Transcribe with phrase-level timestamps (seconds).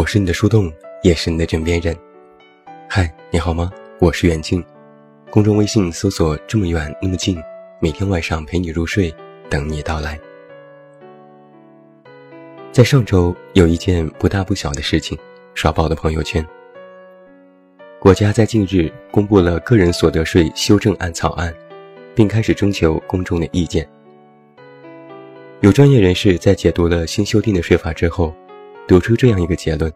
[0.00, 0.72] 我是你的树洞，
[1.02, 1.94] 也是你的枕边人。
[2.88, 3.70] 嗨，你好吗？
[3.98, 4.64] 我是远近，
[5.28, 7.38] 公众微信搜索“这么远那么近”，
[7.82, 9.14] 每天晚上陪你入睡，
[9.50, 10.18] 等你到来。
[12.72, 15.18] 在上周有一件不大不小的事情，
[15.52, 16.42] 刷爆了朋友圈。
[17.98, 21.54] 国家在近日公布了个人所得税修正案草案，
[22.14, 23.86] 并开始征求公众的意见。
[25.60, 28.34] 有专业人士在解读了新修订的税法之后，
[28.90, 29.88] 得出这样一个结论：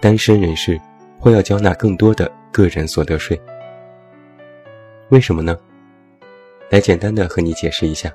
[0.00, 0.76] 单身人士
[1.20, 3.40] 会要交纳更多的个人所得税。
[5.10, 5.56] 为什么呢？
[6.68, 8.12] 来简单的和你解释一下。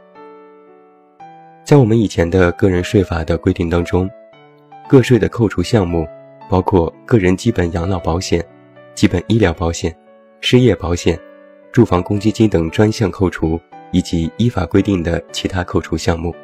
[1.64, 4.10] 在我们以前的个人税法的规定当中，
[4.90, 6.06] 个税的扣除项目
[6.50, 8.46] 包括个人基本养老保险、
[8.94, 9.96] 基本医疗保险、
[10.42, 11.18] 失业保险、
[11.72, 13.58] 住房公积金等专项扣除，
[13.94, 16.36] 以及依法规定的其他扣除项目。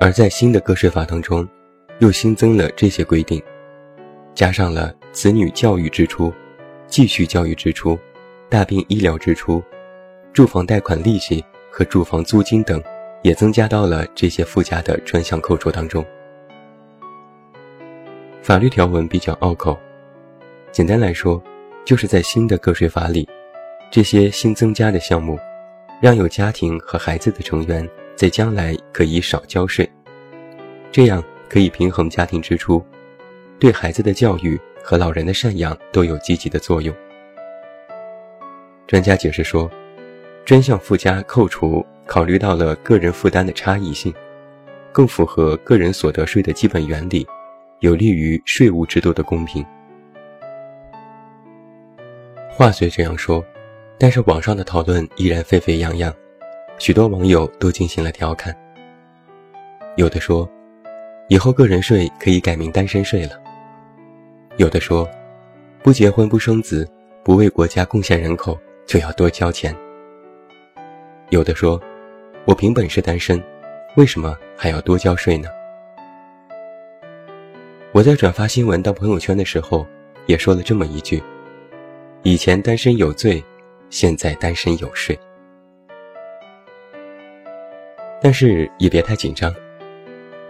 [0.00, 1.48] 而在新的个税法当中，
[2.00, 3.42] 又新增了这些规定，
[4.34, 6.32] 加上了子女教育支出、
[6.86, 7.98] 继续教育支出、
[8.48, 9.62] 大病医疗支出、
[10.32, 12.82] 住房贷款利息和住房租金等，
[13.22, 16.04] 也增加到了这些附加的专项扣除当中。
[18.42, 19.78] 法律条文比较拗口，
[20.72, 21.42] 简单来说，
[21.84, 23.28] 就是在新的个税法里，
[23.90, 25.38] 这些新增加的项目，
[26.00, 27.88] 让有家庭和孩子的成员。
[28.16, 29.88] 在将来可以少交税，
[30.90, 32.84] 这样可以平衡家庭支出，
[33.58, 36.94] 对孩子的教育和老人的赡养都有积极的作用。
[38.86, 39.70] 专家解释说，
[40.44, 44.14] 专项附加扣除考虑到了个人负担的差异性，
[44.92, 47.26] 更符合个人所得税的基本原理，
[47.80, 49.64] 有利于税务制度的公平。
[52.50, 53.44] 话虽这样说，
[53.98, 56.12] 但是网上的讨论依然沸沸扬扬。
[56.78, 58.56] 许多网友都进行了调侃，
[59.96, 60.48] 有的说，
[61.28, 63.32] 以后个人税可以改名单身税了；
[64.56, 65.06] 有的说，
[65.82, 66.88] 不结婚不生子，
[67.22, 69.70] 不为国家贡献人口就要多交钱；
[71.28, 71.78] 有的说，
[72.46, 73.42] 我凭本事单身，
[73.96, 75.50] 为什么还要多交税呢？
[77.92, 79.86] 我在转发新闻到朋友圈的时候，
[80.24, 81.22] 也说了这么一句：
[82.22, 83.44] 以前单身有罪，
[83.90, 85.18] 现在单身有税。
[88.18, 89.54] 但是也别太紧张，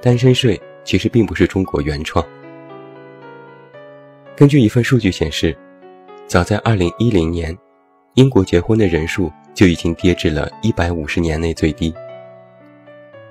[0.01, 0.59] 单身税
[0.89, 2.25] 其实并不是中国原创。
[4.35, 5.55] 根据一份数据显示，
[6.27, 7.55] 早在2010年，
[8.15, 11.95] 英国结婚的人数就已经跌至了150年内最低。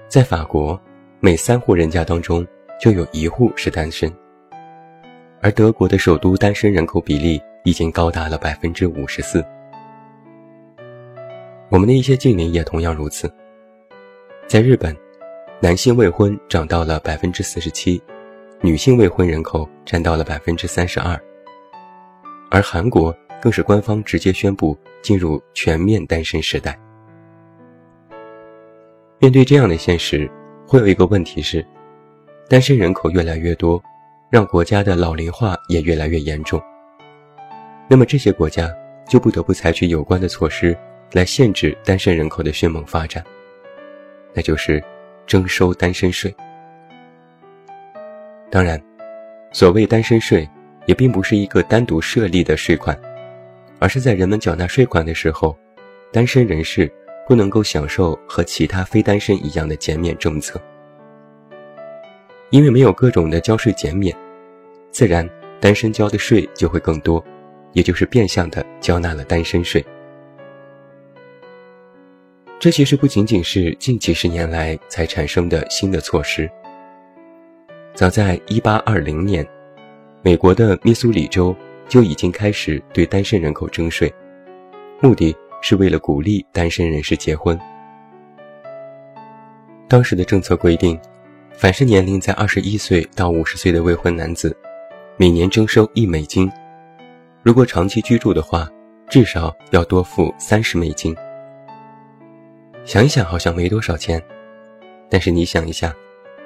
[0.08, 0.80] 在法国，
[1.20, 2.46] 每三户人家当中
[2.80, 4.14] 就有一户是单身，
[5.42, 9.44] 而德国的首都单身人口比例已经高达了百分之五十四。
[11.70, 13.28] 我们的一些近邻也同样如此。
[14.46, 14.96] 在日本，
[15.60, 18.00] 男性未婚涨到了百分之四十七，
[18.62, 21.20] 女性未婚人口占到了百分之三十二。
[22.52, 26.80] 而韩国更是官方直接宣布进入全面单身时代。
[29.18, 30.30] 面对这样的现实，
[30.68, 31.66] 会有一个问题是：
[32.48, 33.82] 单身人口越来越多，
[34.30, 36.62] 让国家的老龄化也越来越严重。
[37.90, 38.70] 那么这些国家
[39.10, 40.78] 就不得不采取有关的措施
[41.14, 43.26] 来限制单身人口的迅猛发展。
[44.36, 44.84] 那就是
[45.28, 46.34] 征收单身税。
[48.50, 48.82] 当然，
[49.52, 50.50] 所谓单身税，
[50.86, 52.98] 也并不是一个单独设立的税款，
[53.78, 55.56] 而是在人们缴纳税款的时候，
[56.12, 56.92] 单身人士
[57.28, 60.60] 不能够享受和其他非单身一样的减免政策。
[62.50, 64.16] 因为没有各种的交税减免，
[64.90, 67.22] 自然单身交的税就会更多，
[67.74, 69.86] 也就是变相的交纳了单身税。
[72.60, 76.50] 这其实不仅仅是近几十年来才产生的新的措施。
[77.94, 79.48] 早在1820年，
[80.24, 81.56] 美国的密苏里州
[81.88, 84.12] 就已经开始对单身人口征税，
[85.00, 87.60] 目的是为了鼓励单身人士结婚。
[89.88, 91.00] 当时的政策规定，
[91.52, 94.56] 凡是年龄在21岁到50岁的未婚男子，
[95.16, 96.50] 每年征收一美金；
[97.44, 98.68] 如果长期居住的话，
[99.10, 101.16] 至少要多付三十美金。
[102.88, 104.24] 想一想，好像没多少钱，
[105.10, 105.94] 但是你想一下，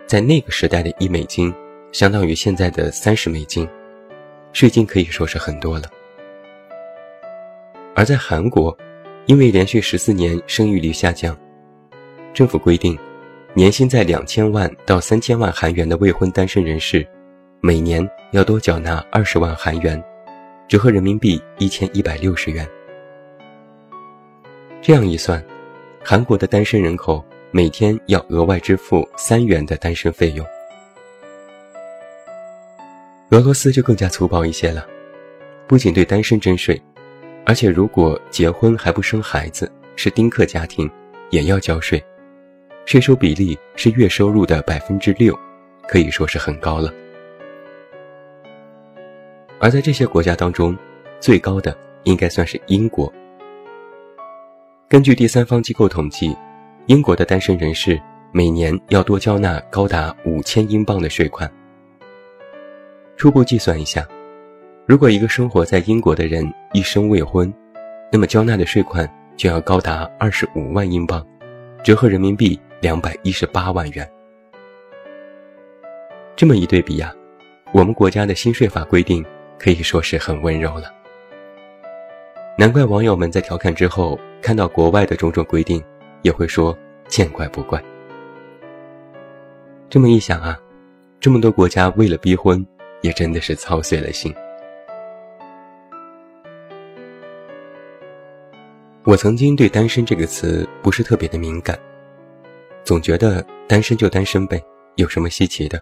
[0.08, 1.54] 在那个时代的一美金，
[1.92, 3.70] 相当于现在的三十美金，
[4.52, 5.84] 税金可以说是很多了。
[7.94, 8.76] 而在韩国，
[9.28, 11.38] 因为连续十四年生育率下降，
[12.34, 12.98] 政府规定，
[13.54, 17.08] 年薪在两千万到三千万韩元的未婚单身人士，
[17.60, 20.04] 每年要多缴纳二十万韩元，
[20.68, 22.68] 折合人民币一千一百六十元。
[24.82, 25.40] 这样一算。
[26.04, 30.46] 韩国的单身人口每天要额外支付三元的单身费用。
[33.30, 34.86] 俄罗斯就更加粗暴一些了，
[35.68, 36.82] 不仅对单身征税，
[37.46, 40.90] 而且如果结婚还不生孩子，是丁克家庭，
[41.30, 42.04] 也要交税，
[42.86, 45.38] 税收比例是月收入的百分之六，
[45.88, 46.92] 可以说是很高了。
[49.60, 50.76] 而在这些国家当中，
[51.20, 53.12] 最高的应该算是英国。
[54.92, 56.36] 根据第三方机构统计，
[56.88, 57.98] 英国的单身人士
[58.34, 61.50] 每年要多交纳高达五千英镑的税款。
[63.16, 64.06] 初步计算一下，
[64.86, 67.54] 如果一个生活在英国的人一生未婚，
[68.12, 71.26] 那么交纳的税款就要高达二十五万英镑，
[71.86, 74.06] 折合人民币两百一十八万元。
[76.36, 77.16] 这么一对比呀，
[77.72, 79.26] 我们国家的新税法规定
[79.58, 80.94] 可以说是很温柔了。
[82.58, 85.84] 难怪网友们在调侃之后，看到国外的种种规定，
[86.22, 86.78] 也会说
[87.08, 87.82] 见怪不怪。
[89.90, 90.60] 这么一想啊，
[91.20, 92.66] 这么多国家为了逼婚。
[93.02, 94.32] 也真的是操碎了心。
[99.04, 101.76] 我曾经对“单身”这个词不是特别的敏感，
[102.84, 104.64] 总觉得单身就单身呗，
[104.98, 105.82] 有什么稀奇的？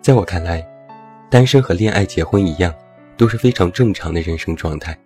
[0.00, 0.64] 在我看来，
[1.28, 2.72] 单身和恋爱、结婚一样，
[3.16, 4.96] 都是非常正常的人生状态。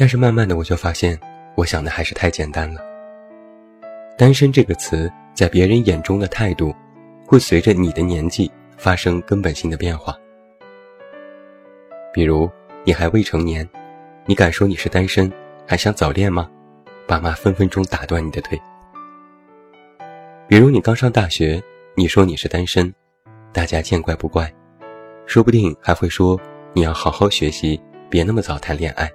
[0.00, 1.20] 但是慢慢的，我就发现，
[1.56, 2.80] 我想的还是太简单了。
[4.16, 6.74] 单身这个词，在别人眼中的态度，
[7.26, 8.50] 会随着你的年纪。
[8.78, 10.16] 发生根本性的变化，
[12.14, 12.50] 比如
[12.82, 13.68] 你还未成年，
[14.24, 15.30] 你敢说你是单身，
[15.66, 16.48] 还想早恋吗？
[17.06, 18.58] 爸妈分分钟打断你的腿。
[20.48, 21.62] 比如你刚上大学，
[21.94, 22.90] 你说你是单身，
[23.52, 24.50] 大家见怪不怪，
[25.26, 26.40] 说不定还会说
[26.72, 29.12] 你要好好学习，别那么早谈恋爱。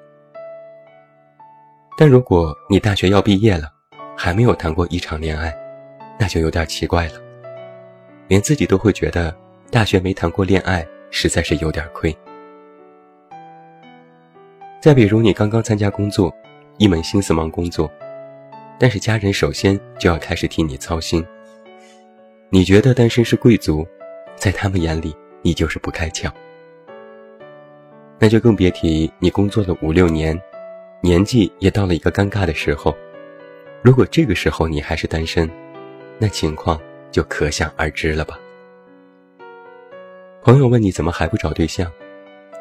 [1.97, 3.71] 但如果你大学要毕业了，
[4.17, 5.55] 还没有谈过一场恋爱，
[6.19, 7.13] 那就有点奇怪了，
[8.27, 9.35] 连自己都会觉得。
[9.71, 12.15] 大学没谈过恋爱，实在是有点亏。
[14.79, 16.33] 再比如，你刚刚参加工作，
[16.77, 17.91] 一门心思忙工作，
[18.79, 21.25] 但是家人首先就要开始替你操心。
[22.49, 23.85] 你觉得单身是贵族，
[24.35, 26.31] 在他们眼里你就是不开窍。
[28.19, 30.39] 那就更别提你工作了五六年，
[31.05, 32.97] 年纪也到了一个尴尬的时候。
[33.83, 35.47] 如果这个时候你还是单身，
[36.17, 36.81] 那情况
[37.11, 38.39] 就可想而知了吧。
[40.41, 41.91] 朋友问你怎么还不找对象，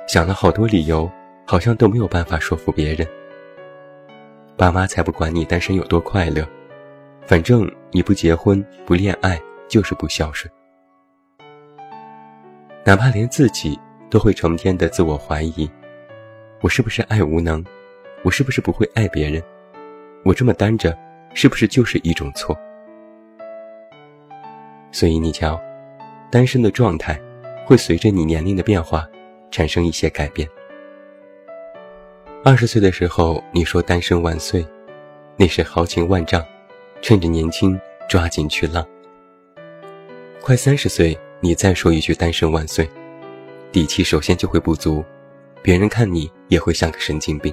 [0.06, 1.10] 想了好多理由，
[1.46, 3.08] 好像都没有办法说服别人。
[4.58, 6.46] 爸妈才不管你单身有多快乐，
[7.26, 10.52] 反正你不结婚不恋爱就是不孝顺。
[12.84, 13.80] 哪怕连自己
[14.10, 15.66] 都会成天的自我怀疑：
[16.60, 17.64] 我是不是爱无能？
[18.24, 19.42] 我是不是不会爱别人？
[20.24, 20.96] 我这么单着，
[21.34, 22.58] 是不是就是一种错？
[24.90, 25.60] 所以你瞧，
[26.30, 27.20] 单身的状态。
[27.66, 29.08] 会随着你年龄的变化，
[29.50, 30.46] 产生一些改变。
[32.44, 34.62] 二十岁的时候，你说单身万岁，
[35.38, 36.44] 那是豪情万丈，
[37.00, 38.86] 趁着年轻抓紧去浪。
[40.42, 42.86] 快三十岁，你再说一句单身万岁，
[43.72, 45.02] 底气首先就会不足，
[45.62, 47.50] 别人看你也会像个神经病。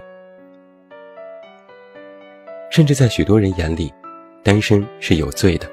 [2.72, 3.94] 甚至在许多人眼里，
[4.42, 5.70] 单身是有罪的，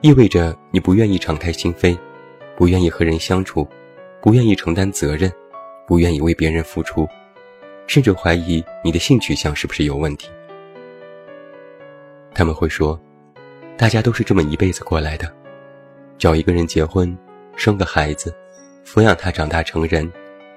[0.00, 1.96] 意味着你不愿意敞开心扉。
[2.56, 3.68] 不愿意和人相处，
[4.20, 5.30] 不愿意承担责任，
[5.86, 7.06] 不愿意为别人付出，
[7.86, 10.30] 甚至怀疑你的性取向是不是有问题。
[12.34, 12.98] 他们会说，
[13.76, 15.30] 大家都是这么一辈子过来的，
[16.16, 17.14] 找一个人结婚，
[17.56, 18.34] 生个孩子，
[18.86, 20.10] 抚养他长大成人，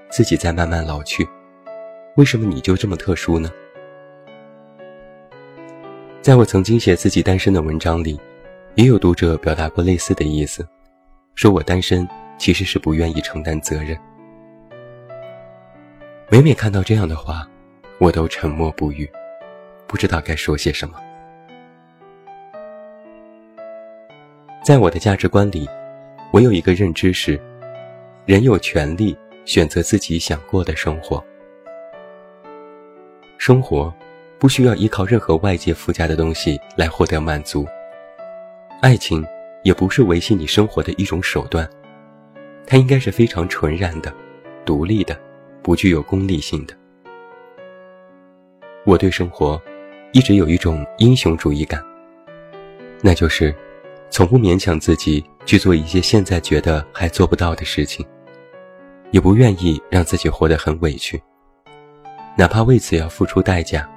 [0.10, 1.28] 自己再慢慢老去，
[2.16, 3.52] 为什么你就这么特殊呢？
[6.30, 8.16] 在我曾经写自己单身的文章里，
[8.76, 10.64] 也有读者表达过类似的意思。
[11.34, 12.08] 说我单身，
[12.38, 13.98] 其实是不愿意承担责任。
[16.30, 17.50] 每每看到这样的话，
[17.98, 19.10] 我都沉默不语，
[19.88, 21.02] 不知道该说些什么。
[24.64, 25.68] 在我的价值观里，
[26.30, 27.42] 我有一个认知是：
[28.28, 31.26] 人有权利选择自己想过的生活。
[33.40, 33.92] 生活
[34.40, 37.68] 不需要依靠任何外界附加的东西来获得满足。
[38.82, 39.26] 爱情。
[39.64, 41.70] 也不是维系你生活的一种手段，
[42.66, 44.12] 它应该是非常纯然的、
[44.64, 45.20] 独立的、
[45.62, 46.74] 不具有功利性的。
[48.86, 49.62] 我对生活
[50.14, 51.84] 一直有一种英雄主义感，
[53.02, 53.54] 那就是
[54.10, 58.08] 从不勉强自己去做一些现在觉得还做不到的事情，
[59.12, 61.22] 也不愿意让自己活得很委屈，
[62.38, 63.88] 哪怕为此要付出代价，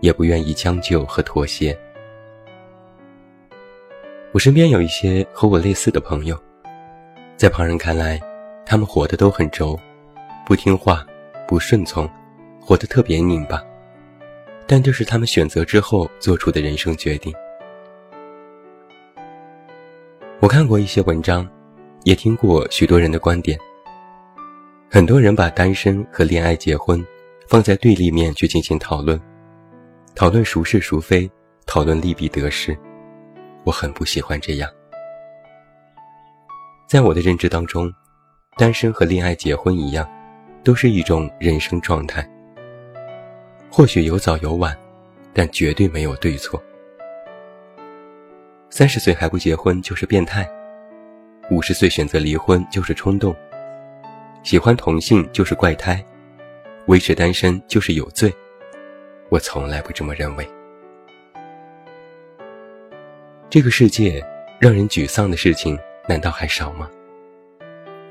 [0.00, 1.78] 也不愿意将就和妥协。
[4.32, 6.38] 我身边有一些和我类似的朋友，
[7.36, 8.20] 在旁人看来，
[8.66, 9.78] 他们活得都很轴，
[10.46, 11.06] 不听话，
[11.46, 12.08] 不顺从，
[12.60, 13.64] 活得特别拧巴。
[14.66, 17.34] 但这是他们选择之后做出的人生决定。
[20.40, 21.48] 我看过一些文章，
[22.04, 23.58] 也听过许多人的观点。
[24.90, 27.04] 很多人把单身和恋爱、结婚
[27.48, 29.20] 放在对立面去进行讨论，
[30.18, 31.30] 讨论孰是孰非，
[31.64, 32.76] 讨论利弊得失。
[33.62, 34.68] 我很不喜欢这样。
[36.88, 37.88] 在我的认知当中，
[38.56, 40.10] 单身和恋爱、结婚一样，
[40.64, 42.28] 都是一种人生状态。
[43.70, 44.76] 或许有早有晚，
[45.32, 46.60] 但绝对没有对错。
[48.70, 50.50] 三十岁还不结婚就是变态，
[51.48, 53.32] 五十岁选择离婚就是冲动，
[54.42, 56.04] 喜欢同性就是怪胎，
[56.88, 58.34] 维持单身就是有罪。
[59.30, 60.48] 我从来不这么认为。
[63.50, 64.24] 这个世界
[64.60, 66.88] 让人沮丧的事情难道还少吗？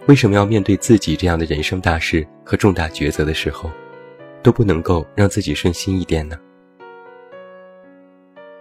[0.08, 3.70] 为什么要面对自己这样的人生大事和重大抉择的时候？
[4.44, 6.40] 都不能够让自己顺心一点呢？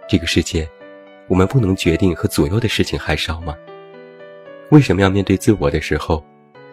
[0.09, 0.67] 这个世界，
[1.27, 3.55] 我们不能决定和左右的事情还少吗？
[4.69, 6.21] 为什么要面对自我的时候，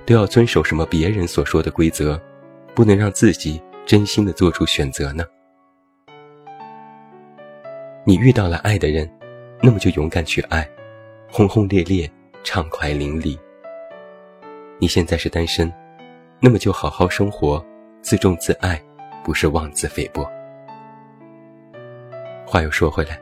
[0.05, 2.21] 都要遵守什么别人所说的规则，
[2.75, 5.25] 不能让自己真心的做出选择呢？
[8.06, 9.11] 你遇到了爱的人，
[9.62, 10.68] 那么就勇敢去爱，
[11.30, 12.11] 轰轰烈烈，
[12.42, 13.38] 畅快淋漓。
[14.78, 15.73] 你现在是单身，
[16.40, 17.64] 那么就好好生活，
[18.02, 18.80] 自重自爱。
[19.25, 20.30] 不是妄自菲薄。
[22.46, 23.18] 话又说回来，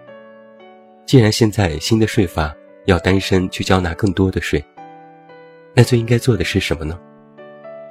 [1.06, 2.52] 既然现在新的税法
[2.86, 4.60] 要单身去交纳更多的税，
[5.74, 6.98] 那最应该做的是什么呢？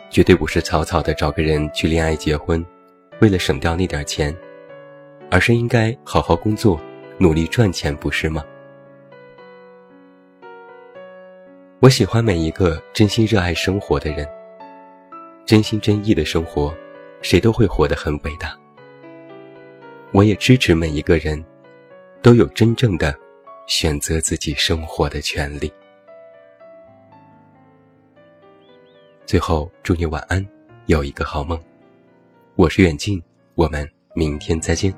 [0.09, 2.61] 绝对不是草草的找个人去恋爱结婚，
[3.21, 4.35] 为了省掉那点钱，
[5.31, 6.79] 而是应该好好工作，
[7.17, 8.45] 努力赚钱，不是吗？
[11.79, 14.27] 我喜欢每一个真心热爱生活的人，
[15.45, 16.71] 真心真意的生活。
[17.21, 18.57] 谁都会活得很伟大。
[20.11, 21.43] 我也支持每一个人，
[22.21, 23.15] 都有真正的
[23.67, 25.71] 选择自己生活的权利。
[29.25, 30.43] 最后，祝你晚安，
[30.87, 31.57] 有一个好梦。
[32.55, 33.21] 我是远近，
[33.53, 34.91] 我们明天再见。